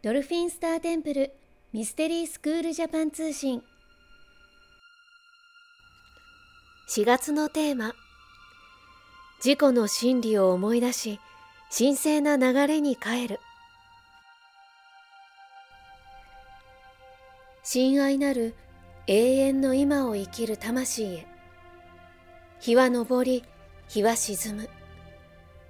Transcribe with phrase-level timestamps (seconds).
[0.00, 1.32] ドルフィンスターテンプル
[1.72, 3.64] ミステリースクールジャパン通信。
[6.88, 7.94] 4月のテーマ。
[9.44, 11.18] 自己の真理を思い出し
[11.76, 13.40] 神聖な流れに帰る。
[17.64, 18.54] 親愛なる
[19.08, 21.26] 永遠の今を生きる魂へ。
[22.60, 23.42] 日は昇り
[23.88, 24.70] 日は沈む。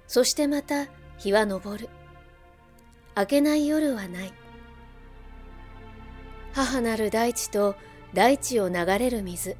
[0.05, 0.85] そしてまた
[1.17, 1.89] 日は昇る。
[3.19, 4.33] 明けない夜はない。
[6.53, 7.75] 母なる大地と
[8.13, 9.57] 大地を流れる水。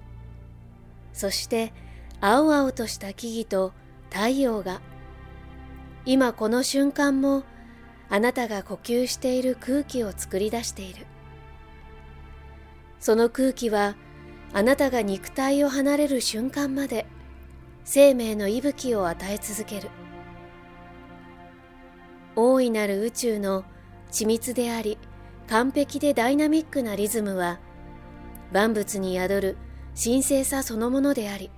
[1.11, 1.73] そして
[2.21, 3.73] 青々とした木々と
[4.09, 4.79] 太陽が。
[6.05, 7.43] 今この瞬間も
[8.09, 11.05] あなたが呼吸している空気を作り出している。
[13.01, 13.97] その空気は
[14.53, 17.05] あなたが肉体を離れる瞬間まで
[17.83, 19.89] 生命の息吹を与え続ける。
[22.41, 23.65] 大いなる宇宙の
[24.11, 24.97] 緻密であり
[25.49, 27.59] 完璧でダイナミックなリズムは
[28.53, 29.57] 万物に宿る
[30.01, 31.51] 神聖さそのものであり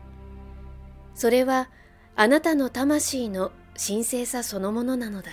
[1.13, 1.69] それは
[2.15, 5.29] あなたの魂の神聖さそのものなのだ。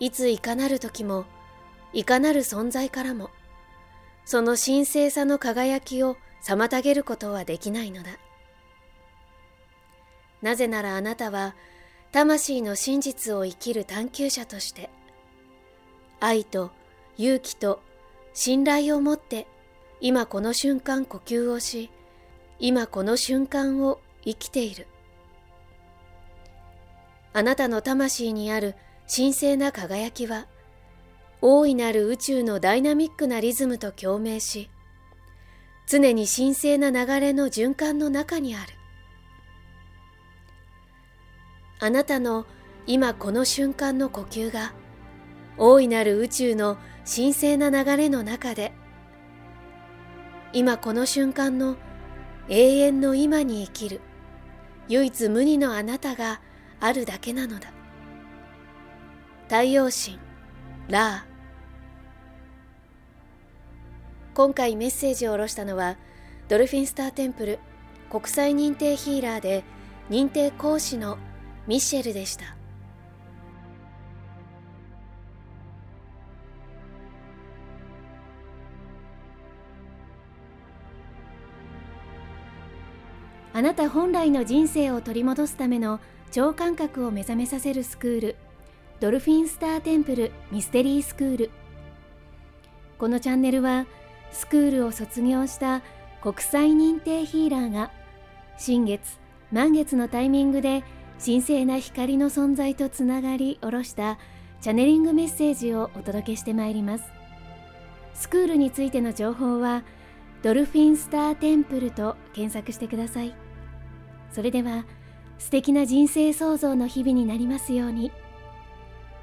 [0.00, 1.24] いついかなる時も
[1.92, 3.30] いかなる存在からも
[4.24, 8.10] その神聖さの輝きを妨げることはできないのだ。
[10.42, 11.54] なぜならあなたは
[12.12, 14.90] 魂の真実を生きる探求者として
[16.20, 16.70] 愛と
[17.16, 17.80] 勇気と
[18.34, 19.46] 信頼を持って
[20.00, 21.90] 今この瞬間呼吸をし
[22.58, 24.86] 今この瞬間を生きている。
[27.32, 28.74] あなたの魂にある
[29.12, 30.46] 神聖な輝きは
[31.40, 34.70] 大いなる宇宙のダイナミックなリズムと共鳴し
[35.86, 38.81] 常に神聖な流れの循環の中にある。
[41.82, 42.46] あなたの
[42.86, 44.72] 今この瞬間の呼吸が
[45.58, 48.72] 大いなる宇宙の神聖な流れの中で
[50.52, 51.76] 今この瞬間の
[52.48, 54.00] 永遠の今に生きる
[54.86, 56.40] 唯一無二のあなたが
[56.78, 57.72] あるだけなのだ。
[59.48, 60.20] 太陽神
[60.88, 61.32] ラー。
[64.34, 65.96] 今回メッセージを下ろしたのは
[66.48, 67.58] ドルフィンスターテンプル
[68.08, 69.64] 国際認定ヒーラーで
[70.10, 71.18] 認定講師の
[71.66, 72.56] ミシェルでした。
[83.54, 86.00] あなた本来の人生を取り戻すための
[86.30, 88.36] 超感覚を目覚めさせるスクール
[88.98, 91.50] ドルフィンスターテンプルミステリースクール。
[92.98, 93.86] このチャンネルは
[94.30, 95.82] スクールを卒業した
[96.22, 97.90] 国際認定ヒーラーが
[98.56, 99.18] 新月
[99.50, 100.82] 満月のタイミングで
[101.24, 104.18] 神聖な光の存在とつながり下ろした
[104.60, 107.04] チャネリングメッセージをお届けしてまいります。
[108.14, 109.84] スクールについての情報は
[110.42, 113.36] ドルフィンスターテンプルと検索してください。
[114.32, 114.84] それでは
[115.38, 118.10] 素敵な人生創造の日々になりますように。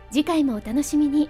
[0.09, 1.30] 次回もお楽しみに。